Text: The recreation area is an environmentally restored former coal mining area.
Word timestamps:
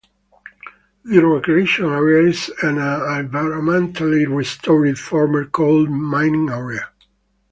The 1.05 1.19
recreation 1.23 1.85
area 1.85 2.27
is 2.29 2.49
an 2.63 2.77
environmentally 2.77 4.25
restored 4.27 4.97
former 4.97 5.45
coal 5.45 5.85
mining 5.85 6.49
area. 6.49 6.89